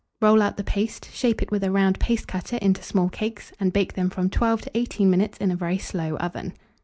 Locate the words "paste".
0.63-1.11, 1.99-2.27